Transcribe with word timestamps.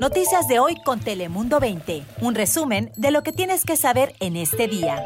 Noticias 0.00 0.46
de 0.46 0.58
hoy 0.58 0.76
con 0.84 1.00
Telemundo 1.00 1.58
20. 1.58 2.02
Un 2.20 2.34
resumen 2.34 2.92
de 2.96 3.10
lo 3.10 3.22
que 3.22 3.32
tienes 3.32 3.64
que 3.64 3.76
saber 3.76 4.14
en 4.20 4.36
este 4.36 4.68
día. 4.68 5.02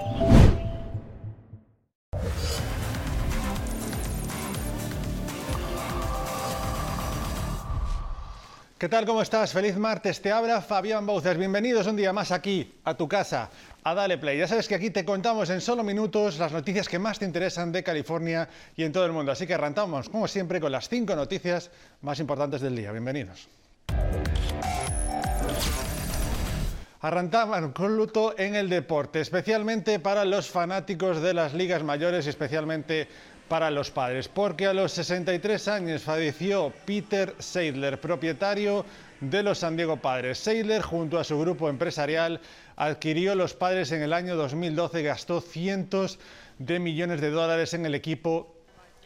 ¿Qué 8.79 8.89
tal? 8.89 9.07
¿Cómo 9.07 9.23
estás? 9.23 9.53
Feliz 9.53 9.77
martes. 9.77 10.21
Te 10.21 10.33
habla 10.33 10.61
Fabián 10.61 11.07
Bouces. 11.07 11.37
Bienvenidos 11.37 11.87
un 11.87 11.97
día 11.97 12.13
más 12.13 12.33
aquí, 12.33 12.75
a 12.83 12.95
tu 12.95 13.07
casa, 13.07 13.51
a 13.85 13.95
Dale 13.95 14.19
Play. 14.19 14.39
Ya 14.39 14.49
sabes 14.49 14.67
que 14.67 14.75
aquí 14.75 14.91
te 14.91 15.05
contamos 15.05 15.51
en 15.51 15.61
solo 15.61 15.85
minutos 15.85 16.39
las 16.39 16.51
noticias 16.51 16.89
que 16.89 16.99
más 16.99 17.19
te 17.19 17.27
interesan 17.27 17.71
de 17.71 17.85
California 17.85 18.49
y 18.77 18.83
en 18.83 18.93
todo 18.93 19.07
el 19.07 19.13
mundo. 19.13 19.31
Así 19.31 19.47
que 19.47 19.55
arrancamos, 19.55 20.09
como 20.09 20.27
siempre, 20.27 20.61
con 20.61 20.73
las 20.73 20.89
cinco 20.89 21.15
noticias 21.15 21.71
más 22.01 22.19
importantes 22.19 22.61
del 22.61 22.75
día. 22.75 22.91
Bienvenidos. 22.91 23.60
Arrancaban 27.03 27.73
con 27.73 27.97
luto 27.97 28.35
en 28.39 28.55
el 28.55 28.69
deporte, 28.69 29.21
especialmente 29.21 29.99
para 30.01 30.27
los 30.27 30.51
fanáticos 30.51 31.23
de 31.23 31.33
las 31.33 31.55
ligas 31.55 31.83
mayores 31.83 32.27
especialmente 32.27 33.09
para 33.49 33.71
los 33.71 33.91
padres, 33.91 34.29
porque 34.29 34.67
a 34.67 34.75
los 34.75 34.93
63 34.93 35.67
años 35.69 36.03
falleció 36.03 36.73
Peter 36.85 37.35
Seidler, 37.39 38.01
propietario 38.01 38.85
de 39.21 39.43
los 39.43 39.59
San 39.59 39.77
Diego 39.77 39.97
Padres. 39.97 40.39
Seidler, 40.39 40.83
junto 40.83 41.19
a 41.19 41.25
su 41.25 41.41
grupo 41.41 41.69
empresarial, 41.69 42.41
adquirió 42.77 43.35
los 43.35 43.55
padres 43.55 43.93
en 43.93 44.03
el 44.03 44.13
año 44.13 44.37
2012 44.37 45.01
y 45.01 45.05
gastó 45.05 45.41
cientos 45.41 46.19
de 46.59 46.79
millones 46.79 47.21
de 47.21 47.31
dólares 47.31 47.75
en 47.75 47.87
el 47.87 47.95
equipo, 47.95 48.55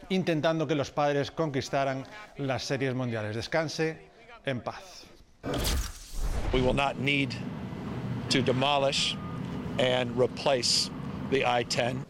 intentando 0.09 0.67
que 0.67 0.75
los 0.75 0.91
padres 0.91 1.31
conquistaran 1.31 2.05
las 2.37 2.63
series 2.65 2.93
mundiales. 2.93 3.35
Descanse 3.35 4.14
en 4.45 4.61
paz. 4.61 5.05
We 6.53 6.61
will 6.61 6.73
not 6.73 6.99
need 6.99 7.35
to 8.29 8.41
demolish 8.41 9.15
and 9.79 10.17
replace 10.17 10.89
the 11.29 11.45
I-10. 11.45 12.05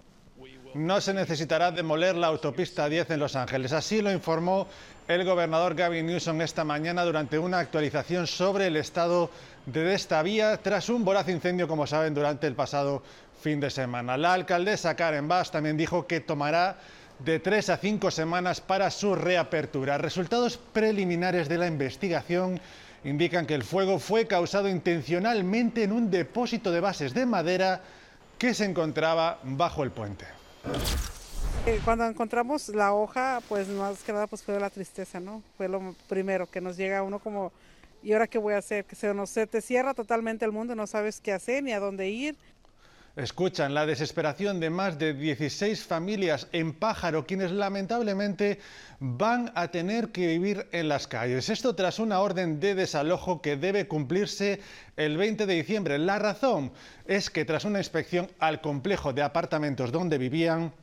no 0.76 1.00
se 1.00 1.14
necesitará 1.14 1.72
demoler 1.72 2.16
la 2.16 2.28
autopista 2.28 2.90
10 2.90 3.12
en 3.12 3.20
Los 3.22 3.38
Ángeles. 3.38 3.72
Así 3.72 4.02
lo 4.02 4.12
informó 4.12 4.68
el 5.08 5.24
gobernador 5.24 5.74
Gavin 5.74 6.06
Newsom 6.06 6.42
esta 6.42 6.66
mañana 6.66 7.06
durante 7.06 7.40
una 7.40 7.60
actualización 7.60 8.28
sobre 8.28 8.68
el 8.68 8.76
estado 8.76 9.30
de 9.66 9.94
esta 9.94 10.22
vía 10.22 10.58
tras 10.58 10.90
un 10.90 11.06
voraz 11.06 11.30
incendio, 11.30 11.70
como 11.70 11.88
saben, 11.88 12.14
durante 12.14 12.46
el 12.48 12.56
pasado 12.56 13.04
fin 13.42 13.62
de 13.62 13.70
semana. 13.70 14.18
La 14.18 14.34
alcaldesa 14.34 14.96
Karen 14.96 15.30
Bass 15.30 15.50
también 15.50 15.78
dijo 15.78 16.08
que 16.08 16.20
tomará 16.20 16.78
de 17.20 17.40
tres 17.40 17.70
a 17.70 17.78
cinco 17.78 18.12
semanas 18.12 18.62
para 18.62 18.92
su 18.92 19.16
reapertura. 19.16 19.98
Resultados 19.98 20.58
preliminares 20.58 21.48
de 21.48 21.58
la 21.58 21.68
investigación 21.68 22.60
indican 23.04 23.46
que 23.46 23.54
el 23.54 23.64
fuego 23.64 24.00
fue 24.00 24.28
causado 24.28 24.68
intencionalmente 24.68 25.84
en 25.84 25.92
un 25.92 26.10
depósito 26.10 26.72
de 26.72 26.80
bases 26.82 27.14
de 27.14 27.26
madera 27.26 27.82
que 28.38 28.54
se 28.54 28.66
encontraba 28.66 29.40
bajo 29.44 29.84
el 29.84 29.92
puente. 29.92 30.26
Eh, 31.66 31.80
cuando 31.84 32.06
encontramos 32.06 32.70
la 32.70 32.94
hoja, 32.94 33.42
pues 33.48 33.68
más 33.70 34.04
que 34.04 34.12
nada 34.12 34.28
pues 34.28 34.44
fue 34.44 34.60
la 34.60 34.70
tristeza, 34.70 35.20
¿no? 35.20 35.42
Fue 35.58 35.68
lo 35.68 35.96
primero 36.08 36.48
que 36.48 36.62
nos 36.62 36.78
llega 36.78 37.00
a 37.00 37.04
uno 37.04 37.20
como, 37.20 37.52
¿y 38.04 38.14
ahora 38.14 38.28
qué 38.28 38.38
voy 38.38 38.54
a 38.54 38.58
hacer? 38.58 38.86
Que 38.86 38.96
se, 38.96 39.14
nos, 39.14 39.30
se 39.30 39.48
te 39.48 39.62
cierra 39.62 39.94
totalmente 39.94 40.46
el 40.46 40.52
mundo, 40.52 40.76
no 40.76 40.86
sabes 40.86 41.22
qué 41.22 41.32
hacer 41.32 41.64
ni 41.64 41.72
a 41.72 41.80
dónde 41.80 42.10
ir. 42.10 42.36
Escuchan 43.16 43.74
la 43.74 43.86
desesperación 43.86 44.60
de 44.60 44.70
más 44.70 45.00
de 45.00 45.14
16 45.14 45.86
familias 45.86 46.50
en 46.52 46.74
Pájaro, 46.74 47.26
quienes 47.26 47.50
lamentablemente 47.50 48.60
van 49.00 49.54
a 49.56 49.70
tener 49.70 50.10
que 50.10 50.28
vivir 50.28 50.68
en 50.74 50.90
las 50.90 51.08
calles. 51.08 51.48
Esto 51.48 51.76
tras 51.76 52.00
una 52.00 52.20
orden 52.20 52.60
de 52.60 52.76
desalojo 52.76 53.42
que 53.42 53.56
debe 53.56 53.88
cumplirse 53.88 54.60
el 54.98 55.16
20 55.16 55.46
de 55.46 55.54
diciembre. 55.54 55.98
La 55.98 56.20
razón 56.20 56.74
es 57.08 57.30
que 57.30 57.46
tras 57.46 57.64
una 57.64 57.80
inspección 57.80 58.30
al 58.38 58.60
complejo 58.60 59.14
de 59.14 59.22
apartamentos 59.22 59.94
donde 59.94 60.18
vivían, 60.18 60.74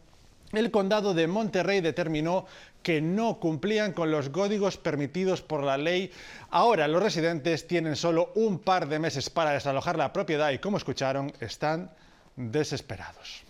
el 0.52 0.70
condado 0.70 1.12
de 1.12 1.26
Monterrey 1.26 1.82
determinó 1.82 2.46
que 2.82 3.02
no 3.02 3.40
cumplían 3.40 3.92
con 3.92 4.10
los 4.10 4.30
códigos 4.30 4.78
permitidos 4.78 5.42
por 5.42 5.62
la 5.62 5.76
ley. 5.76 6.10
Ahora 6.50 6.88
los 6.88 7.02
residentes 7.02 7.66
tienen 7.66 7.94
solo 7.94 8.32
un 8.36 8.58
par 8.58 8.88
de 8.88 8.98
meses 8.98 9.28
para 9.28 9.50
desalojar 9.50 9.98
la 9.98 10.14
propiedad 10.14 10.50
y 10.50 10.60
como 10.60 10.78
escucharon, 10.78 11.30
están 11.40 11.90
desesperados. 12.50 13.44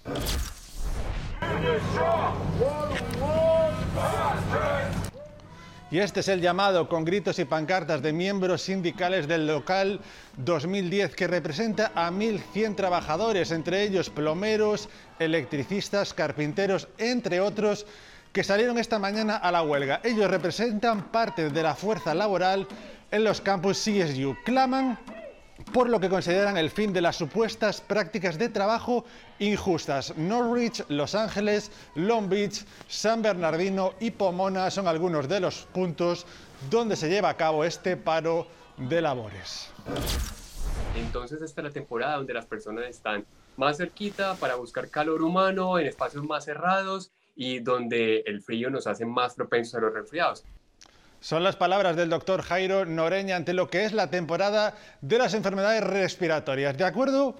Y 5.93 5.99
este 5.99 6.21
es 6.21 6.29
el 6.29 6.41
llamado 6.41 6.89
con 6.89 7.05
gritos 7.05 7.39
y 7.39 7.45
pancartas 7.45 8.01
de 8.01 8.15
miembros 8.15 8.63
sindicales 8.63 9.29
del 9.29 9.47
local 9.47 10.01
2010 10.39 11.15
que 11.15 11.27
representa 11.27 11.93
a 11.95 12.11
1.100 12.11 12.77
trabajadores, 12.77 13.51
entre 13.51 13.83
ellos 13.83 14.09
plomeros, 14.09 14.89
electricistas, 15.19 16.15
carpinteros, 16.15 16.89
entre 16.97 17.43
otros, 17.43 17.85
que 18.33 18.43
salieron 18.43 18.79
esta 18.79 18.99
mañana 18.99 19.37
a 19.37 19.53
la 19.53 19.63
huelga. 19.63 20.01
Ellos 20.03 20.31
representan 20.31 21.13
parte 21.13 21.51
de 21.51 21.63
la 21.63 21.75
fuerza 21.75 22.15
laboral 22.15 22.67
en 23.11 23.25
los 23.25 23.43
campus 23.43 23.77
CSU. 23.77 24.35
Claman 24.47 24.99
por 25.73 25.89
lo 25.89 26.01
que 26.01 26.09
consideran 26.09 26.57
el 26.57 26.71
fin 26.71 26.93
de 26.93 27.01
las 27.01 27.17
supuestas 27.17 27.81
prácticas 27.81 28.39
de 28.39 28.49
trabajo 28.49 29.05
injustas. 29.39 30.17
Norwich, 30.17 30.85
Los 30.89 31.15
Ángeles, 31.15 31.71
Long 31.95 32.29
Beach, 32.29 32.65
San 32.89 33.23
Bernardino 33.23 33.95
y 34.01 34.11
Pomona 34.11 34.71
son 34.71 34.89
algunos 34.89 35.29
de 35.29 35.41
los 35.41 35.67
puntos 35.73 36.27
donde 36.71 36.97
se 36.97 37.09
lleva 37.09 37.31
a 37.31 37.37
cabo 37.37 37.65
este 37.65 37.97
paro 37.97 38.47
de 38.77 39.01
labores. 39.01 39.71
Entonces 40.97 41.41
esta 41.43 41.61
es 41.61 41.65
la 41.65 41.73
temporada 41.73 42.17
donde 42.17 42.35
las 42.35 42.47
personas 42.47 42.87
están 42.87 43.25
más 43.57 43.77
cerquita 43.77 44.35
para 44.37 44.57
buscar 44.57 44.89
calor 44.89 45.23
humano 45.23 45.79
en 45.79 45.87
espacios 45.87 46.25
más 46.25 46.45
cerrados 46.45 47.13
y 47.35 47.61
donde 47.61 48.21
el 48.27 48.43
frío 48.43 48.71
nos 48.71 48.87
hace 48.87 49.05
más 49.05 49.35
propensos 49.35 49.75
a 49.75 49.81
los 49.81 49.95
resfriados. 49.95 50.45
Son 51.23 51.45
las 51.45 51.55
palabras 51.55 51.95
del 51.95 52.11
doctor 52.11 52.43
Jairo 52.43 52.85
Noreña 52.85 53.37
ante 53.37 53.55
lo 53.55 53.71
que 53.71 53.85
es 53.85 53.93
la 53.93 54.09
temporada 54.11 54.75
de 55.03 55.19
las 55.19 55.35
enfermedades 55.35 55.85
respiratorias. 55.85 56.77
De 56.77 56.83
acuerdo 56.83 57.37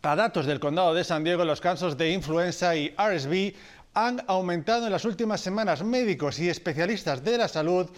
a 0.00 0.16
datos 0.16 0.46
del 0.46 0.58
condado 0.58 0.94
de 0.94 1.04
San 1.04 1.22
Diego, 1.22 1.44
los 1.44 1.60
casos 1.60 1.98
de 1.98 2.12
influenza 2.12 2.74
y 2.74 2.94
RSV 2.96 3.54
han 3.92 4.24
aumentado 4.26 4.86
en 4.86 4.92
las 4.92 5.04
últimas 5.04 5.42
semanas. 5.42 5.84
Médicos 5.84 6.38
y 6.38 6.48
especialistas 6.48 7.22
de 7.22 7.36
la 7.36 7.48
salud 7.48 7.90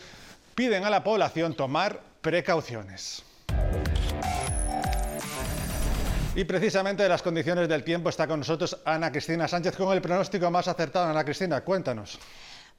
piden 0.57 0.85
a 0.85 0.91
la 0.91 1.05
población 1.05 1.55
tomar 1.55 2.01
precauciones. 2.21 3.23
Y 6.35 6.43
precisamente 6.43 7.05
de 7.05 7.09
las 7.09 7.23
condiciones 7.23 7.69
del 7.69 7.85
tiempo 7.85 8.09
está 8.09 8.27
con 8.27 8.41
nosotros 8.41 8.77
Ana 8.85 9.13
Cristina 9.13 9.47
Sánchez 9.47 9.77
con 9.77 9.93
el 9.93 10.03
pronóstico 10.03 10.51
más 10.51 10.67
acertado. 10.67 11.09
Ana 11.09 11.23
Cristina, 11.25 11.61
cuéntanos. 11.61 12.19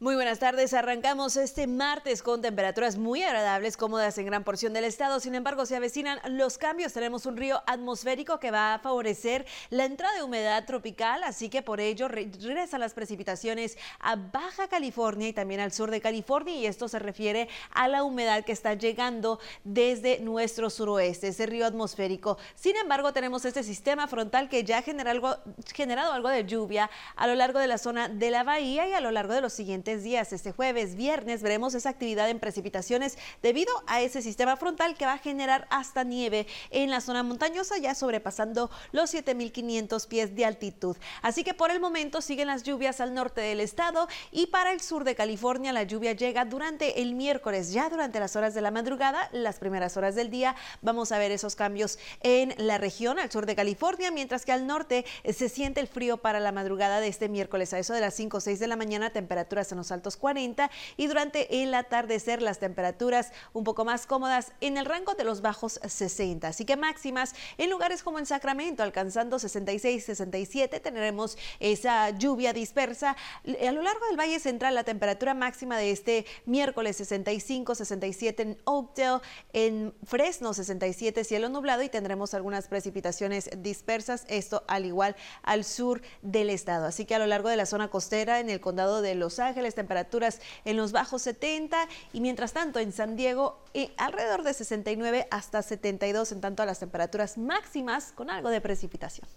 Muy 0.03 0.16
buenas 0.16 0.40
tardes. 0.40 0.74
Arrancamos 0.74 1.38
este 1.38 1.66
martes 1.66 2.22
con 2.22 2.41
temperaturas 2.41 2.97
muy 2.97 3.24
agradables, 3.24 3.78
cómodas 3.78 4.18
en 4.18 4.25
gran 4.25 4.44
porción 4.44 4.74
del 4.74 4.84
estado. 4.84 5.22
Sin 5.22 5.34
embargo, 5.34 5.66
se 5.66 5.78
avecinan 5.78 6.19
los 6.28 6.58
cambios. 6.58 6.91
Tenemos 6.91 7.25
un 7.25 7.38
río 7.38 7.64
atmosférico 7.68 8.38
que 8.38 8.52
va 8.52 8.74
a 8.74 8.80
favorecer 8.80 9.46
la 9.69 9.86
entrada 9.86 10.13
de 10.16 10.24
humedad 10.24 10.66
tropical, 10.66 11.24
así 11.24 11.47
que 11.47 11.62
por 11.62 11.80
ello 11.80 12.09
regresan 12.09 12.81
las 12.81 12.94
precipitaciones 12.94 13.78
a 14.02 14.18
Baja 14.18 14.68
California 14.68 15.30
y 15.30 15.31
también 15.31 15.62
al 15.62 15.72
sur 15.72 15.90
de 15.90 16.02
California. 16.02 16.53
Y 16.53 16.66
esto 16.66 16.90
se 16.90 17.00
refiere 17.00 17.47
a 17.72 17.88
la 17.88 18.03
humedad 18.03 18.44
que 18.44 18.52
está 18.52 18.74
llegando 18.74 19.40
desde 19.63 20.19
nuestro 20.19 20.69
suroeste, 20.69 21.30
ese 21.30 21.46
río 21.46 21.66
atmosférico. 21.66 22.38
Sin 22.56 22.75
embargo, 22.75 23.13
tenemos 23.13 23.46
este 23.46 23.63
sistema 23.63 24.09
frontal 24.09 24.50
que 24.50 24.66
ya 24.66 24.80
ha 24.80 24.81
generado 24.81 26.12
algo, 26.12 26.30
de 26.30 26.44
lluvia 26.44 26.92
a 27.16 27.25
lo 27.25 27.36
largo 27.36 27.59
de 27.59 27.68
la 27.68 27.78
zona 27.78 28.09
de 28.09 28.31
la 28.31 28.44
bahía 28.44 28.86
y 28.90 28.92
a 28.92 29.00
lo 29.00 29.09
largo 29.09 29.34
de 29.34 29.40
los 29.40 29.53
siguientes 29.53 29.93
días. 30.02 30.34
Este 30.34 30.52
jueves, 30.52 30.96
viernes, 30.96 31.44
veremos 31.44 31.76
esa 31.76 31.90
actividad 31.90 32.30
en 32.30 32.40
precipitaciones 32.40 33.18
debido 33.44 33.72
a 33.86 34.02
ese 34.02 34.24
sistema 34.24 34.58
frontal 34.58 34.96
que 34.98 35.06
va 35.06 35.14
a 35.14 35.18
generar 35.20 35.68
hasta 35.70 36.04
nieve 36.04 36.48
en 36.72 36.90
la 36.90 37.01
zona 37.01 37.22
montañosa, 37.22 37.78
ya 37.78 37.94
sobrepasando 37.94 38.72
los 38.92 39.12
7500 39.12 40.07
pies 40.07 40.36
de 40.36 40.45
altitud. 40.45 40.98
Así 41.22 41.44
que 41.44 41.54
por 41.54 41.69
el 41.69 41.80
momento 41.80 42.22
siguen 42.22 42.48
las 42.48 42.63
lluvias 42.63 43.01
al 43.01 43.13
norte 43.13 43.42
del 43.42 43.60
estado 43.60 44.07
y 44.31 44.48
para 44.48 44.72
el 44.72 44.81
sur 44.81 45.04
de 45.04 45.16
California 45.16 45.74
la 45.74 45.84
lluvia 45.84 46.13
llega 46.13 46.45
durante 46.45 47.01
el 47.01 47.13
miércoles, 47.13 47.74
ya 47.74 47.90
durante 47.90 48.19
las 48.19 48.36
horas 48.36 48.54
de 48.54 48.62
la 48.62 48.72
madrugada, 48.72 49.30
las 49.34 49.60
primeras 49.60 49.98
horas 49.98 50.16
del 50.16 50.30
día. 50.30 50.56
Vamos 50.81 51.12
a 51.12 51.18
ver 51.18 51.31
esos 51.31 51.56
cambios 51.56 52.00
en 52.22 52.54
la 52.57 52.78
región 52.78 53.19
al 53.19 53.30
sur 53.30 53.45
de 53.45 53.56
California, 53.56 54.12
mientras 54.12 54.45
que 54.45 54.54
al 54.54 54.66
norte 54.66 55.06
se 55.34 55.50
siente 55.50 55.81
el 55.81 55.88
frío 55.88 56.18
para 56.18 56.40
la 56.40 56.51
madrugada 56.51 57.00
de 57.00 57.07
este 57.07 57.28
miércoles. 57.28 57.74
A 57.74 57.80
eso 57.80 57.94
de 57.94 58.01
las 58.01 58.13
5 58.13 58.38
o 58.38 58.40
6 58.40 58.60
de 58.60 58.68
la 58.68 58.75
mañana, 58.75 59.10
temperaturas 59.10 59.72
en 59.74 59.78
los 59.78 59.92
altos 59.92 60.18
40 60.18 60.72
y 60.98 61.08
durante 61.08 61.64
el 61.64 61.74
atardecer 61.74 62.42
las 62.42 62.60
temperaturas 62.60 63.31
un 63.54 63.64
poco 63.64 63.86
más 63.86 64.08
cómodas 64.08 64.52
en 64.62 64.78
el 64.78 64.86
rango 64.86 65.14
de 65.14 65.24
los 65.24 65.42
bajos 65.42 65.80
60. 65.86 66.48
Así 66.48 66.66
que 66.66 66.78
máximas 66.78 67.36
en 67.58 67.70
lugares 67.70 68.04
como 68.04 68.20
en 68.20 68.25
Sacramento, 68.25 68.84
alcanzando 68.84 69.40
66, 69.40 70.06
67, 70.06 70.80
tendremos 70.80 71.38
esa 71.60 72.10
lluvia 72.12 72.54
dispersa. 72.54 73.16
A 73.46 73.72
lo 73.72 73.81
largo 73.81 74.06
del 74.08 74.20
Valle 74.20 74.40
Central, 74.40 74.75
la 74.75 74.84
temperatura 74.84 75.34
máxima 75.34 75.78
de 75.78 75.92
este 75.92 76.26
miércoles 76.46 76.98
65, 76.98 77.76
67 77.76 78.42
en 78.44 78.58
Oakdale, 78.66 79.22
en 79.54 79.94
Fresno 80.04 80.54
67, 80.54 81.24
cielo 81.24 81.50
nublado 81.50 81.84
y 81.84 81.90
tendremos 81.90 82.34
algunas 82.34 82.68
precipitaciones 82.68 83.50
dispersas, 83.58 84.26
esto 84.28 84.64
al 84.68 84.86
igual 84.86 85.16
al 85.42 85.64
sur 85.64 86.02
del 86.22 86.50
estado. 86.50 86.86
Así 86.86 87.06
que 87.06 87.16
a 87.16 87.19
lo 87.19 87.28
largo 87.28 87.50
de 87.50 87.58
la 87.58 87.66
zona 87.66 87.90
costera, 87.90 88.40
en 88.40 88.50
el 88.50 88.62
condado 88.62 89.02
de 89.02 89.16
Los 89.16 89.40
Ángeles, 89.40 89.62
temperaturas 89.71 90.42
en 90.65 90.77
los 90.77 90.92
bajos 90.92 91.21
70 91.24 91.88
y 92.12 92.21
mientras 92.21 92.54
tanto 92.54 92.80
en 92.80 92.92
San 92.92 93.15
Diego 93.15 93.63
eh, 93.74 93.92
alrededor 93.98 94.44
de 94.44 94.54
69 94.54 95.27
hasta 95.31 95.62
72 95.62 96.31
en 96.31 96.42
tanto 96.42 96.63
a 96.63 96.65
las 96.65 96.80
temperaturas 96.80 97.38
máximas 97.38 98.12
con 98.12 98.30
algo 98.30 98.50
de 98.50 98.62
precipitación. 98.62 99.27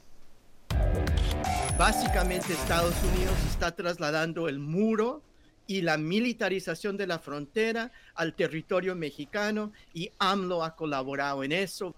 Básicamente 1.78 2.52
Estados 2.52 2.94
Unidos 3.02 3.34
está 3.50 3.75
trasladando 3.75 4.49
el 4.49 4.58
muro 4.58 5.23
y 5.67 5.82
la 5.82 5.99
militarización 5.99 6.96
de 6.96 7.06
la 7.06 7.19
frontera 7.19 7.90
al 8.14 8.34
territorio 8.34 8.94
mexicano 8.94 9.72
y 9.93 10.11
AMLO 10.19 10.64
ha 10.64 10.76
colaborado 10.76 11.44
en 11.44 11.52
eso. 11.52 11.94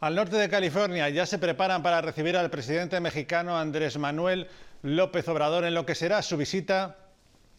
Al 0.00 0.14
norte 0.14 0.36
de 0.36 0.48
California 0.48 1.08
ya 1.08 1.24
se 1.24 1.38
preparan 1.38 1.82
para 1.82 2.02
recibir 2.02 2.36
al 2.36 2.50
presidente 2.50 3.00
mexicano 3.00 3.56
Andrés 3.56 3.96
Manuel 3.98 4.46
López 4.82 5.26
Obrador 5.28 5.64
en 5.64 5.74
lo 5.74 5.86
que 5.86 5.94
será 5.94 6.20
su 6.20 6.36
visita 6.36 6.98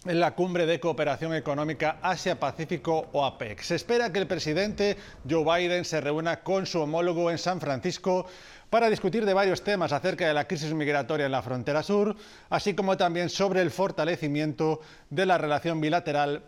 en 0.09 0.19
la 0.19 0.35
cumbre 0.35 0.65
de 0.65 0.79
cooperación 0.79 1.33
económica 1.33 1.97
Asia-Pacífico 2.01 3.09
o 3.11 3.25
APEC. 3.25 3.61
Se 3.61 3.75
espera 3.75 4.11
que 4.11 4.19
el 4.19 4.27
presidente 4.27 4.97
Joe 5.29 5.43
Biden 5.43 5.85
se 5.85 6.01
reúna 6.01 6.41
con 6.41 6.65
su 6.65 6.79
homólogo 6.79 7.31
en 7.31 7.37
San 7.37 7.59
Francisco 7.59 8.25
para 8.69 8.89
discutir 8.89 9.25
de 9.25 9.33
varios 9.33 9.63
temas 9.63 9.91
acerca 9.93 10.27
de 10.27 10.33
la 10.33 10.47
crisis 10.47 10.73
migratoria 10.73 11.25
en 11.25 11.31
la 11.31 11.41
frontera 11.41 11.83
sur, 11.83 12.15
así 12.49 12.73
como 12.73 12.97
también 12.97 13.29
sobre 13.29 13.61
el 13.61 13.71
fortalecimiento 13.71 14.81
de 15.09 15.25
la 15.25 15.37
relación 15.37 15.79
bilateral 15.79 16.43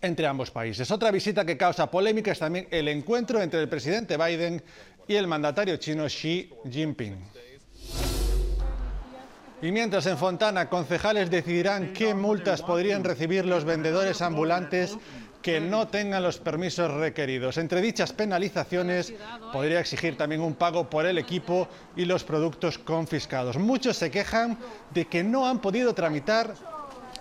entre 0.00 0.26
ambos 0.26 0.50
países. 0.50 0.90
Otra 0.90 1.10
visita 1.10 1.44
que 1.44 1.56
causa 1.56 1.90
polémica 1.90 2.32
es 2.32 2.38
también 2.38 2.68
el 2.70 2.88
encuentro 2.88 3.40
entre 3.42 3.60
el 3.60 3.68
presidente 3.68 4.16
Biden 4.16 4.62
y 5.08 5.16
el 5.16 5.26
mandatario 5.26 5.76
chino 5.76 6.06
Xi 6.06 6.52
Jinping. 6.70 7.49
Y 9.62 9.72
mientras 9.72 10.06
en 10.06 10.16
Fontana, 10.16 10.70
concejales 10.70 11.30
decidirán 11.30 11.92
qué 11.92 12.14
multas 12.14 12.62
podrían 12.62 13.04
recibir 13.04 13.44
los 13.44 13.64
vendedores 13.64 14.22
ambulantes 14.22 14.96
que 15.42 15.60
no 15.60 15.88
tengan 15.88 16.22
los 16.22 16.38
permisos 16.38 16.92
requeridos. 16.92 17.58
Entre 17.58 17.80
dichas 17.80 18.12
penalizaciones 18.12 19.12
podría 19.52 19.80
exigir 19.80 20.16
también 20.16 20.40
un 20.40 20.54
pago 20.54 20.88
por 20.88 21.06
el 21.06 21.18
equipo 21.18 21.68
y 21.96 22.04
los 22.04 22.24
productos 22.24 22.78
confiscados. 22.78 23.58
Muchos 23.58 23.96
se 23.96 24.10
quejan 24.10 24.58
de 24.92 25.06
que 25.06 25.22
no 25.24 25.46
han 25.46 25.60
podido 25.60 25.94
tramitar 25.94 26.54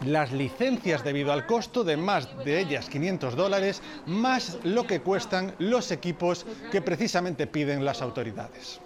las 0.05 0.31
licencias 0.31 1.03
debido 1.03 1.33
al 1.33 1.45
costo 1.45 1.83
de 1.83 1.97
más 1.97 2.29
de 2.45 2.59
ellas 2.59 2.89
500 2.89 3.35
dólares, 3.35 3.81
más 4.05 4.57
lo 4.63 4.87
que 4.87 5.01
cuestan 5.01 5.53
los 5.59 5.91
equipos 5.91 6.45
que 6.71 6.81
precisamente 6.81 7.47
piden 7.47 7.83
las 7.83 8.01
autoridades. 8.01 8.79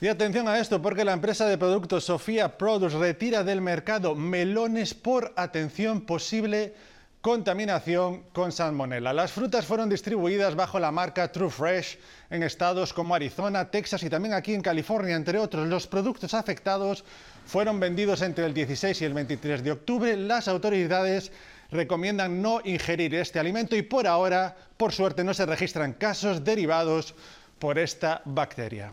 Y 0.00 0.06
atención 0.06 0.46
a 0.46 0.60
esto 0.60 0.80
porque 0.80 1.04
la 1.04 1.12
empresa 1.12 1.46
de 1.46 1.58
productos 1.58 2.04
Sofía 2.04 2.56
Produce 2.56 2.96
retira 2.96 3.42
del 3.42 3.60
mercado 3.60 4.14
melones 4.14 4.94
por 4.94 5.32
atención 5.34 6.02
posible 6.02 6.72
contaminación 7.20 8.22
con 8.32 8.52
salmonella. 8.52 9.12
Las 9.12 9.32
frutas 9.32 9.66
fueron 9.66 9.88
distribuidas 9.88 10.54
bajo 10.54 10.78
la 10.78 10.92
marca 10.92 11.32
True 11.32 11.50
Fresh 11.50 11.98
en 12.30 12.44
estados 12.44 12.92
como 12.92 13.12
Arizona, 13.12 13.72
Texas 13.72 14.04
y 14.04 14.08
también 14.08 14.34
aquí 14.34 14.54
en 14.54 14.62
California, 14.62 15.16
entre 15.16 15.36
otros. 15.36 15.66
Los 15.66 15.88
productos 15.88 16.32
afectados 16.32 17.02
fueron 17.44 17.80
vendidos 17.80 18.22
entre 18.22 18.46
el 18.46 18.54
16 18.54 19.02
y 19.02 19.04
el 19.04 19.14
23 19.14 19.64
de 19.64 19.72
octubre. 19.72 20.16
Las 20.16 20.46
autoridades 20.46 21.32
recomiendan 21.72 22.40
no 22.40 22.60
ingerir 22.62 23.16
este 23.16 23.40
alimento 23.40 23.74
y 23.74 23.82
por 23.82 24.06
ahora, 24.06 24.56
por 24.76 24.92
suerte, 24.92 25.24
no 25.24 25.34
se 25.34 25.44
registran 25.44 25.94
casos 25.94 26.44
derivados 26.44 27.16
por 27.58 27.80
esta 27.80 28.22
bacteria. 28.24 28.92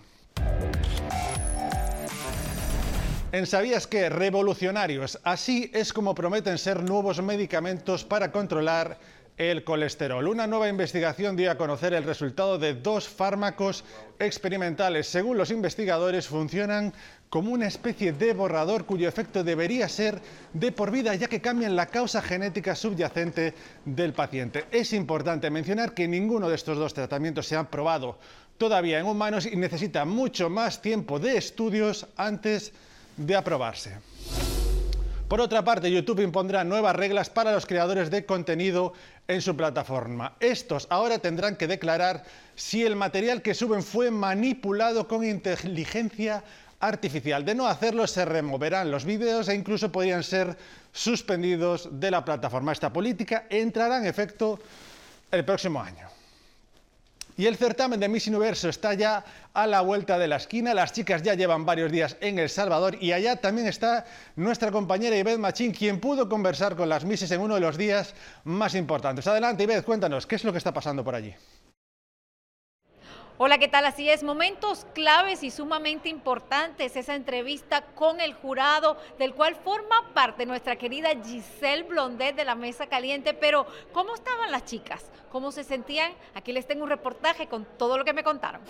En 3.35 3.47
¿Sabías 3.47 3.85
que 3.85 4.07
Revolucionarios. 4.07 5.19
Así 5.25 5.69
es 5.73 5.91
como 5.91 6.15
prometen 6.15 6.57
ser 6.57 6.81
nuevos 6.83 7.21
medicamentos 7.21 8.05
para 8.05 8.31
controlar 8.31 8.97
el 9.35 9.65
colesterol. 9.65 10.25
Una 10.29 10.47
nueva 10.47 10.69
investigación 10.69 11.35
dio 11.35 11.51
a 11.51 11.57
conocer 11.57 11.93
el 11.93 12.05
resultado 12.05 12.57
de 12.57 12.75
dos 12.75 13.09
fármacos 13.09 13.83
experimentales. 14.19 15.07
Según 15.07 15.37
los 15.37 15.51
investigadores, 15.51 16.27
funcionan 16.27 16.93
como 17.29 17.51
una 17.51 17.67
especie 17.67 18.13
de 18.13 18.33
borrador 18.33 18.85
cuyo 18.85 19.09
efecto 19.09 19.43
debería 19.43 19.89
ser 19.89 20.21
de 20.53 20.71
por 20.71 20.89
vida, 20.89 21.13
ya 21.15 21.27
que 21.27 21.41
cambian 21.41 21.75
la 21.75 21.87
causa 21.87 22.21
genética 22.21 22.73
subyacente 22.73 23.53
del 23.83 24.13
paciente. 24.13 24.63
Es 24.71 24.93
importante 24.93 25.49
mencionar 25.49 25.93
que 25.93 26.07
ninguno 26.07 26.47
de 26.47 26.55
estos 26.55 26.77
dos 26.77 26.93
tratamientos 26.93 27.47
se 27.47 27.57
ha 27.57 27.69
probado 27.69 28.17
todavía 28.57 28.97
en 28.97 29.07
humanos 29.07 29.45
y 29.45 29.57
necesita 29.57 30.05
mucho 30.05 30.49
más 30.49 30.81
tiempo 30.81 31.19
de 31.19 31.35
estudios 31.35 32.07
antes 32.15 32.71
de 32.71 32.94
de 33.17 33.35
aprobarse. 33.35 33.97
Por 35.27 35.41
otra 35.41 35.63
parte, 35.63 35.91
YouTube 35.91 36.21
impondrá 36.21 36.63
nuevas 36.63 36.95
reglas 36.95 37.31
para 37.31 37.51
los 37.51 37.65
creadores 37.65 38.11
de 38.11 38.25
contenido 38.25 38.93
en 39.27 39.41
su 39.41 39.57
plataforma. 39.57 40.35
Estos 40.39 40.85
ahora 40.91 41.17
tendrán 41.17 41.55
que 41.55 41.67
declarar 41.67 42.23
si 42.55 42.83
el 42.83 42.95
material 42.95 43.41
que 43.41 43.55
suben 43.55 43.81
fue 43.81 44.11
manipulado 44.11 45.07
con 45.07 45.25
inteligencia 45.25 46.43
artificial. 46.79 47.43
De 47.43 47.55
no 47.55 47.65
hacerlo, 47.65 48.05
se 48.05 48.23
removerán 48.23 48.91
los 48.91 49.03
vídeos 49.03 49.49
e 49.49 49.55
incluso 49.55 49.91
podrían 49.91 50.23
ser 50.23 50.55
suspendidos 50.93 51.89
de 51.91 52.11
la 52.11 52.23
plataforma. 52.23 52.71
Esta 52.71 52.93
política 52.93 53.47
entrará 53.49 53.97
en 53.97 54.05
efecto 54.05 54.59
el 55.31 55.43
próximo 55.43 55.81
año. 55.81 56.14
Y 57.37 57.47
el 57.47 57.57
certamen 57.57 57.99
de 57.99 58.07
Miss 58.07 58.27
Universo 58.27 58.69
está 58.69 58.93
ya 58.93 59.25
a 59.53 59.67
la 59.67 59.81
vuelta 59.81 60.17
de 60.17 60.27
la 60.27 60.37
esquina. 60.37 60.73
Las 60.73 60.93
chicas 60.93 61.21
ya 61.21 61.33
llevan 61.33 61.65
varios 61.65 61.91
días 61.91 62.15
en 62.21 62.39
El 62.39 62.49
Salvador 62.49 62.97
y 63.01 63.11
allá 63.11 63.35
también 63.35 63.67
está 63.67 64.05
nuestra 64.37 64.71
compañera 64.71 65.17
Ivette 65.17 65.39
Machín, 65.39 65.73
quien 65.73 65.99
pudo 65.99 66.29
conversar 66.29 66.75
con 66.75 66.87
las 66.87 67.03
Misses 67.03 67.31
en 67.31 67.41
uno 67.41 67.55
de 67.55 67.61
los 67.61 67.77
días 67.77 68.13
más 68.45 68.73
importantes. 68.73 69.27
Adelante, 69.27 69.63
Ivette, 69.63 69.83
cuéntanos, 69.83 70.25
¿qué 70.25 70.35
es 70.35 70.45
lo 70.45 70.53
que 70.53 70.59
está 70.59 70.73
pasando 70.73 71.03
por 71.03 71.15
allí? 71.15 71.35
Hola, 73.37 73.57
¿qué 73.57 73.67
tal? 73.67 73.83
Así 73.83 74.09
es, 74.09 74.23
momentos 74.23 74.87
claves 74.93 75.43
y 75.43 75.51
sumamente 75.51 76.07
importantes, 76.07 76.95
esa 76.95 77.15
entrevista 77.15 77.81
con 77.81 78.21
el 78.21 78.33
jurado, 78.33 78.95
del 79.19 79.33
cual 79.33 79.57
forma 79.57 80.09
parte 80.13 80.45
nuestra 80.45 80.77
querida 80.77 81.09
Giselle 81.21 81.83
Blondet 81.83 82.37
de 82.37 82.45
la 82.45 82.55
Mesa 82.55 82.87
Caliente, 82.87 83.33
pero 83.33 83.67
¿cómo 83.91 84.15
estaban 84.15 84.51
las 84.51 84.63
chicas? 84.63 85.11
¿Cómo 85.33 85.51
se 85.51 85.65
sentían? 85.65 86.13
Aquí 86.33 86.53
les 86.53 86.65
tengo 86.65 86.85
un 86.85 86.89
reportaje 86.89 87.47
con 87.47 87.65
todo 87.77 87.97
lo 87.97 88.05
que 88.05 88.13
me 88.13 88.23
contaron. 88.23 88.61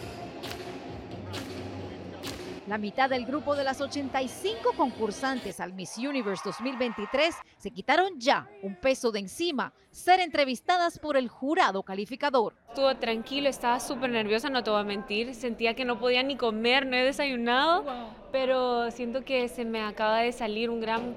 La 2.68 2.80
mitad 2.80 3.12
del 3.12 3.28
grupo 3.28 3.56
de 3.56 3.64
las 3.64 3.80
85 3.80 4.74
concursantes 4.76 5.60
al 5.60 5.74
Miss 5.74 6.00
Universe 6.00 6.42
2023 6.44 7.36
se 7.58 7.70
quitaron 7.70 8.20
ya 8.20 8.50
un 8.64 8.76
peso 8.76 9.12
de 9.12 9.20
encima, 9.20 9.72
ser 9.92 10.20
entrevistadas 10.20 10.98
por 10.98 11.16
el 11.16 11.30
jurado 11.30 11.84
calificador. 11.84 12.56
Estuvo 12.70 12.96
tranquilo, 12.96 13.50
estaba 13.50 13.80
súper 13.80 14.10
nerviosa, 14.10 14.50
no 14.50 14.64
te 14.64 14.72
voy 14.72 14.82
a 14.82 14.84
mentir, 14.84 15.36
sentía 15.36 15.76
que 15.76 15.86
no 15.86 16.00
podía 16.00 16.24
ni 16.24 16.38
comer, 16.38 16.88
no 16.88 16.96
he 16.96 17.04
desayunado, 17.04 17.86
pero 18.32 18.90
siento 18.90 19.24
que 19.24 19.48
se 19.48 19.64
me 19.64 19.84
acaba 19.84 20.22
de 20.22 20.32
salir 20.32 20.72
un 20.72 20.82
gran 20.82 21.16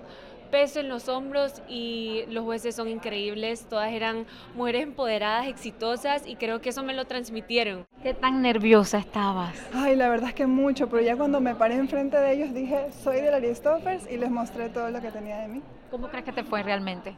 peso 0.51 0.81
en 0.81 0.89
los 0.89 1.09
hombros 1.09 1.63
y 1.69 2.25
los 2.29 2.45
jueces 2.45 2.75
son 2.75 2.89
increíbles, 2.89 3.67
todas 3.69 3.93
eran 3.93 4.27
mujeres 4.55 4.83
empoderadas, 4.83 5.47
exitosas 5.47 6.27
y 6.27 6.37
creo 6.37 6.61
que 6.61 6.71
eso 6.71 6.83
me 6.83 6.95
lo 6.95 7.05
transmitieron. 7.07 7.87
¿Qué 8.03 8.15
tan 8.15 8.43
nerviosa 8.43 8.99
estabas? 8.99 9.55
Ay, 9.73 9.97
la 9.97 10.09
verdad 10.09 10.31
es 10.31 10.35
que 10.35 10.47
mucho, 10.47 10.89
pero 10.89 11.03
ya 11.03 11.17
cuando 11.17 11.41
me 11.41 11.55
paré 11.55 11.77
enfrente 11.77 12.17
de 12.17 12.33
ellos 12.33 12.55
dije, 12.55 12.87
soy 13.03 13.21
de 13.21 13.31
la 13.31 13.37
Aristophers 13.39 14.11
y 14.11 14.17
les 14.17 14.31
mostré 14.31 14.69
todo 14.69 14.91
lo 14.91 15.01
que 15.01 15.11
tenía 15.11 15.39
de 15.39 15.49
mí. 15.49 15.63
¿Cómo 15.91 16.09
crees 16.09 16.25
que 16.25 16.33
te 16.33 16.45
fue 16.45 16.63
realmente? 16.63 17.15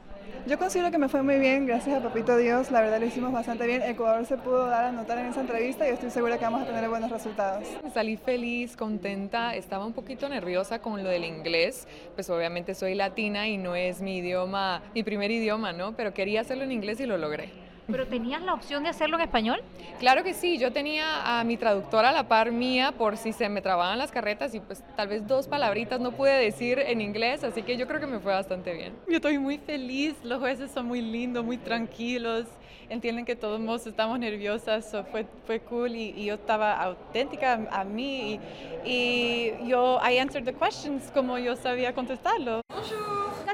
Yo 0.46 0.58
considero 0.58 0.90
que 0.90 0.98
me 0.98 1.08
fue 1.08 1.22
muy 1.22 1.38
bien, 1.38 1.66
gracias 1.66 1.98
a 1.98 2.02
Papito 2.02 2.36
Dios, 2.36 2.70
la 2.70 2.80
verdad 2.80 3.00
lo 3.00 3.06
hicimos 3.06 3.32
bastante 3.32 3.66
bien. 3.66 3.82
Ecuador 3.82 4.24
se 4.24 4.36
pudo 4.36 4.66
dar 4.66 4.86
a 4.86 4.92
notar 4.92 5.18
en 5.18 5.26
esa 5.26 5.40
entrevista 5.40 5.88
y 5.88 5.92
estoy 5.92 6.10
segura 6.10 6.38
que 6.38 6.44
vamos 6.44 6.62
a 6.62 6.66
tener 6.66 6.88
buenos 6.88 7.10
resultados. 7.10 7.66
Salí 7.92 8.16
feliz, 8.16 8.76
contenta, 8.76 9.54
estaba 9.54 9.84
un 9.84 9.92
poquito 9.92 10.28
nerviosa 10.28 10.80
con 10.80 11.02
lo 11.02 11.10
del 11.10 11.24
inglés, 11.24 11.88
pues 12.14 12.30
obviamente 12.30 12.74
soy 12.74 12.94
latina 12.94 13.48
y 13.48 13.58
no 13.58 13.74
es 13.74 14.00
mi 14.00 14.18
idioma, 14.18 14.82
mi 14.94 15.02
primer 15.02 15.30
idioma, 15.30 15.72
¿no? 15.72 15.96
Pero 15.96 16.14
quería 16.14 16.40
hacerlo 16.40 16.64
en 16.64 16.72
inglés 16.72 17.00
y 17.00 17.06
lo 17.06 17.18
logré. 17.18 17.69
¿Pero 17.90 18.06
tenías 18.06 18.42
la 18.42 18.54
opción 18.54 18.82
de 18.82 18.88
hacerlo 18.88 19.16
en 19.16 19.22
español? 19.22 19.60
Claro 19.98 20.24
que 20.24 20.34
sí, 20.34 20.58
yo 20.58 20.72
tenía 20.72 21.38
a 21.40 21.44
mi 21.44 21.56
traductora 21.56 22.10
a 22.10 22.12
la 22.12 22.28
par 22.28 22.52
mía 22.52 22.92
por 22.92 23.16
si 23.16 23.32
se 23.32 23.48
me 23.48 23.60
trababan 23.60 23.98
las 23.98 24.10
carretas 24.10 24.54
y 24.54 24.60
pues 24.60 24.82
tal 24.96 25.08
vez 25.08 25.26
dos 25.26 25.46
palabritas 25.46 26.00
no 26.00 26.12
pude 26.12 26.32
decir 26.32 26.78
en 26.78 27.00
inglés, 27.00 27.44
así 27.44 27.62
que 27.62 27.76
yo 27.76 27.86
creo 27.86 28.00
que 28.00 28.06
me 28.06 28.18
fue 28.18 28.32
bastante 28.32 28.72
bien. 28.72 28.94
Yo 29.08 29.16
estoy 29.16 29.38
muy 29.38 29.58
feliz, 29.58 30.14
los 30.24 30.38
jueces 30.38 30.70
son 30.70 30.86
muy 30.86 31.02
lindos, 31.02 31.44
muy 31.44 31.58
tranquilos, 31.58 32.46
entienden 32.88 33.24
que 33.24 33.36
todos 33.36 33.86
estamos 33.86 34.18
nerviosas, 34.18 34.94
fue, 35.10 35.26
fue 35.46 35.60
cool 35.60 35.94
y, 35.94 36.24
yo 36.24 36.34
estaba 36.34 36.80
auténtica 36.80 37.68
a, 37.70 37.84
mí 37.84 38.40
y, 38.84 38.90
y, 38.90 39.68
yo, 39.68 40.00
I 40.02 40.18
answered 40.18 40.44
the 40.44 40.54
questions 40.54 41.10
como 41.12 41.38
yo 41.38 41.56
sabía 41.56 41.94
contestarlo. 41.94 42.62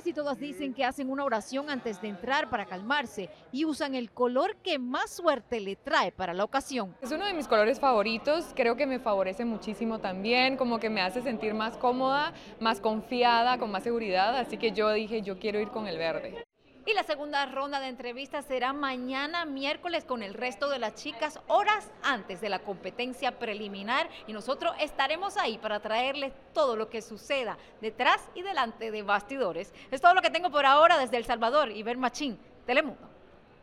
Casi 0.07 0.15
todas 0.15 0.39
dicen 0.39 0.73
que 0.73 0.85
hacen 0.85 1.11
una 1.11 1.25
oración 1.25 1.69
antes 1.69 2.01
de 2.01 2.07
entrar 2.07 2.49
para 2.49 2.65
calmarse 2.65 3.29
y 3.51 3.65
usan 3.65 3.97
el 3.97 4.13
color 4.13 4.55
que 4.59 4.79
más 4.79 5.11
suerte 5.11 5.59
le 5.59 5.75
trae 5.75 6.13
para 6.13 6.33
la 6.33 6.45
ocasión. 6.45 6.95
Es 7.03 7.11
uno 7.11 7.27
de 7.27 7.35
mis 7.35 7.49
colores 7.49 7.81
favoritos, 7.81 8.53
creo 8.55 8.77
que 8.77 8.87
me 8.87 9.01
favorece 9.01 9.45
muchísimo 9.45 9.99
también, 9.99 10.57
como 10.57 10.79
que 10.79 10.91
me 10.91 11.01
hace 11.01 11.23
sentir 11.23 11.55
más 11.55 11.77
cómoda, 11.77 12.33
más 12.61 12.79
confiada, 12.79 13.59
con 13.59 13.73
más 13.73 13.83
seguridad, 13.83 14.37
así 14.37 14.59
que 14.59 14.71
yo 14.71 14.93
dije, 14.93 15.23
yo 15.23 15.41
quiero 15.41 15.59
ir 15.59 15.71
con 15.71 15.89
el 15.89 15.99
verde. 15.99 16.47
Y 16.89 16.95
la 16.95 17.03
segunda 17.03 17.45
ronda 17.47 17.81
de 17.81 17.89
entrevistas 17.89 18.45
será 18.45 18.73
mañana 18.73 19.45
miércoles 19.45 20.05
con 20.05 20.23
el 20.23 20.35
resto 20.35 20.69
de 20.69 20.79
las 20.79 20.95
chicas 20.95 21.41
horas 21.49 21.91
antes 22.05 22.41
de 22.41 22.49
la 22.49 22.61
competencia 22.61 23.41
preliminar 23.41 24.09
y 24.29 24.33
nosotros 24.33 24.73
estaremos 24.79 25.37
ahí 25.37 25.59
para 25.59 25.81
traerles 25.81 26.33
todo 26.55 26.77
lo 26.77 26.89
que 26.89 27.03
suceda 27.03 27.59
detrás 27.81 28.21
y 28.37 28.43
delante 28.43 28.93
de 28.93 29.03
bastidores. 29.03 29.73
Es 29.91 30.01
todo 30.01 30.15
lo 30.15 30.23
que 30.23 30.31
tengo 30.31 30.53
por 30.53 30.65
ahora 30.65 30.97
desde 30.97 31.17
El 31.17 31.25
Salvador 31.25 31.73
y 31.73 31.83
Ver 31.83 31.97
Machín, 31.97 32.39
Telemundo. 32.65 33.11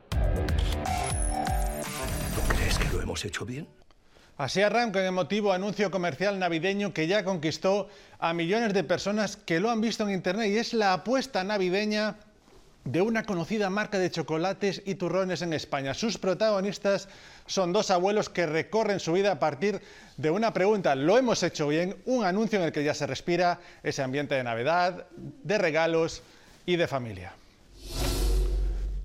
¿Tú 0.09 0.17
crees 2.53 2.77
que 2.77 2.89
lo 2.89 3.01
hemos 3.01 3.23
hecho 3.23 3.45
bien? 3.45 3.69
Así 4.35 4.61
arranca 4.61 4.99
el 4.99 5.05
emotivo 5.05 5.53
anuncio 5.53 5.89
comercial 5.91 6.39
navideño 6.39 6.93
que 6.93 7.07
ya 7.07 7.23
conquistó 7.23 7.87
a 8.19 8.33
millones 8.33 8.73
de 8.73 8.83
personas 8.83 9.37
que 9.37 9.61
lo 9.61 9.69
han 9.69 9.79
visto 9.79 10.03
en 10.03 10.09
internet 10.09 10.49
y 10.49 10.57
es 10.57 10.73
la 10.73 10.91
apuesta 10.91 11.45
navideña 11.45 12.17
de 12.85 13.01
una 13.01 13.23
conocida 13.23 13.69
marca 13.69 13.97
de 13.97 14.11
chocolates 14.11 14.81
y 14.85 14.95
turrones 14.95 15.41
en 15.41 15.53
España. 15.53 15.93
Sus 15.93 16.17
protagonistas 16.17 17.07
son 17.45 17.71
dos 17.71 17.91
abuelos 17.91 18.29
que 18.29 18.45
recorren 18.45 18.99
su 18.99 19.13
vida 19.13 19.31
a 19.31 19.39
partir 19.39 19.81
de 20.17 20.29
una 20.29 20.53
pregunta. 20.53 20.95
¿Lo 20.95 21.17
hemos 21.17 21.43
hecho 21.43 21.67
bien? 21.67 21.95
Un 22.05 22.25
anuncio 22.25 22.59
en 22.59 22.65
el 22.65 22.71
que 22.71 22.83
ya 22.83 22.93
se 22.93 23.07
respira 23.07 23.59
ese 23.83 24.03
ambiente 24.03 24.35
de 24.35 24.43
Navidad, 24.43 25.05
de 25.15 25.57
regalos 25.57 26.23
y 26.65 26.75
de 26.75 26.87
familia. 26.87 27.33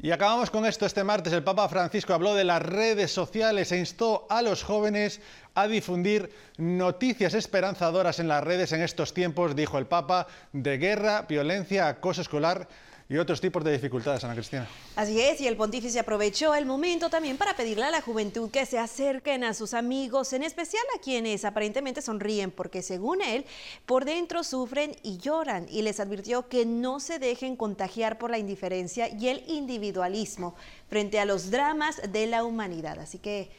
Y 0.00 0.12
acabamos 0.12 0.50
con 0.50 0.64
esto. 0.64 0.86
Este 0.86 1.02
martes 1.02 1.32
el 1.32 1.42
Papa 1.42 1.68
Francisco 1.68 2.14
habló 2.14 2.34
de 2.34 2.44
las 2.44 2.62
redes 2.62 3.10
sociales 3.10 3.72
e 3.72 3.78
instó 3.78 4.26
a 4.30 4.42
los 4.42 4.62
jóvenes 4.62 5.20
a 5.54 5.66
difundir 5.66 6.30
noticias 6.56 7.34
esperanzadoras 7.34 8.20
en 8.20 8.28
las 8.28 8.44
redes 8.44 8.70
en 8.72 8.80
estos 8.80 9.12
tiempos, 9.12 9.56
dijo 9.56 9.76
el 9.76 9.86
Papa, 9.86 10.28
de 10.52 10.78
guerra, 10.78 11.22
violencia, 11.28 11.88
acoso 11.88 12.20
escolar 12.22 12.68
y 13.10 13.16
otros 13.16 13.40
tipos 13.40 13.64
de 13.64 13.72
dificultades, 13.72 14.22
Ana 14.24 14.34
Cristina. 14.34 14.68
Así 14.94 15.18
es, 15.18 15.40
y 15.40 15.46
el 15.46 15.56
pontífice 15.56 15.98
aprovechó 15.98 16.54
el 16.54 16.66
momento 16.66 17.08
también 17.08 17.38
para 17.38 17.56
pedirle 17.56 17.84
a 17.84 17.90
la 17.90 18.02
juventud 18.02 18.50
que 18.50 18.66
se 18.66 18.78
acerquen 18.78 19.44
a 19.44 19.54
sus 19.54 19.72
amigos, 19.72 20.34
en 20.34 20.42
especial 20.42 20.82
a 20.94 21.00
quienes 21.00 21.46
aparentemente 21.46 22.02
sonríen, 22.02 22.50
porque 22.50 22.82
según 22.82 23.22
él, 23.22 23.46
por 23.86 24.04
dentro 24.04 24.44
sufren 24.44 24.94
y 25.02 25.16
lloran, 25.16 25.66
y 25.70 25.80
les 25.80 26.00
advirtió 26.00 26.48
que 26.48 26.66
no 26.66 27.00
se 27.00 27.18
dejen 27.18 27.56
contagiar 27.56 28.18
por 28.18 28.30
la 28.30 28.38
indiferencia 28.38 29.08
y 29.08 29.28
el 29.28 29.42
individualismo 29.48 30.54
frente 30.88 31.18
a 31.18 31.24
los 31.24 31.50
dramas 31.50 32.02
de 32.10 32.26
la 32.26 32.44
humanidad. 32.44 32.98
Así 32.98 33.18
que 33.18 33.50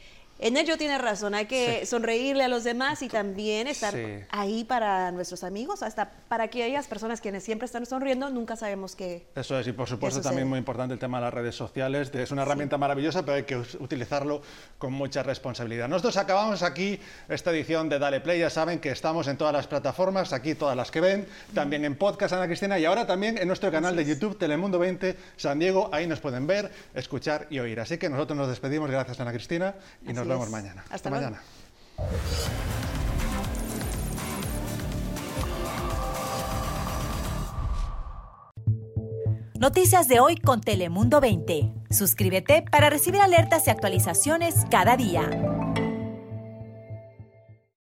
en 0.42 0.56
ello 0.56 0.78
tiene 0.78 0.96
razón, 0.96 1.34
hay 1.34 1.46
que 1.46 1.84
sonreírle 1.84 2.44
a 2.44 2.48
los 2.48 2.64
demás 2.64 3.02
y 3.02 3.08
también 3.08 3.66
estar 3.66 3.94
ahí 4.30 4.64
para 4.64 5.12
nuestros 5.12 5.44
amigos, 5.44 5.82
hasta 5.82 6.10
para 6.28 6.44
aquellas 6.44 6.86
personas 6.86 7.20
quienes 7.20 7.44
siempre 7.44 7.66
están 7.66 7.84
sonriendo, 7.84 8.30
nunca 8.30 8.56
sabemos 8.56 8.96
qué. 8.96 9.26
Eso 9.34 9.58
es, 9.58 9.66
y 9.66 9.72
por 9.72 9.88
supuesto 9.88 10.22
también 10.22 10.48
muy 10.48 10.58
importante 10.58 10.94
el 10.94 11.00
tema 11.00 11.18
de 11.18 11.24
las 11.24 11.34
redes 11.34 11.54
sociales, 11.54 12.10
es 12.14 12.30
una 12.30 12.42
herramienta 12.42 12.78
maravillosa, 12.78 13.22
pero 13.22 13.36
hay 13.36 13.42
que 13.42 13.56
utilizarlo 13.56 14.40
con 14.78 14.94
mucha 14.94 15.22
responsabilidad. 15.22 15.88
Nosotros 15.88 16.16
acabamos 16.16 16.62
aquí 16.62 16.98
esta 17.28 17.50
edición 17.50 17.88
de 17.90 17.98
Dale 17.98 18.20
Play, 18.20 18.40
ya 18.40 18.48
saben 18.50 18.78
que 18.78 18.90
estamos 18.90 19.28
en 19.28 19.36
todas 19.36 19.52
las 19.52 19.66
plataformas, 19.66 20.32
aquí 20.32 20.54
todas 20.54 20.76
las 20.76 20.90
que 20.90 21.02
ven, 21.02 21.26
también 21.54 21.84
en 21.84 21.96
podcast 21.96 22.32
Ana 22.32 22.46
Cristina 22.46 22.78
y 22.78 22.86
ahora 22.86 23.06
también 23.06 23.36
en 23.36 23.46
nuestro 23.46 23.70
canal 23.70 23.94
de 23.94 24.06
YouTube 24.06 24.38
Telemundo 24.38 24.78
20 24.78 25.16
San 25.36 25.58
Diego, 25.58 25.90
ahí 25.92 26.06
nos 26.06 26.20
pueden 26.20 26.46
ver, 26.46 26.70
escuchar 26.94 27.46
y 27.50 27.58
oír. 27.58 27.78
Así 27.80 27.98
que 27.98 28.08
nosotros 28.08 28.38
nos 28.38 28.48
despedimos, 28.48 28.90
gracias 28.90 29.20
Ana 29.20 29.32
Cristina, 29.32 29.74
y 30.06 30.12
nos 30.14 30.29
vemos 30.30 30.50
mañana. 30.50 30.84
Hasta, 30.90 31.10
mañana. 31.10 31.40
Noticias 39.60 40.08
de 40.08 40.20
hoy 40.20 40.36
con 40.36 40.62
Telemundo 40.62 41.20
20. 41.20 41.74
Suscríbete 41.90 42.62
para 42.62 42.88
recibir 42.88 43.20
alertas 43.20 43.66
y 43.66 43.70
actualizaciones 43.70 44.64
cada 44.70 44.96
día. 44.96 45.59